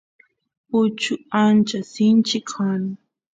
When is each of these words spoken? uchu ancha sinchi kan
uchu 0.81 1.13
ancha 1.43 1.79
sinchi 1.91 2.39
kan 2.51 2.81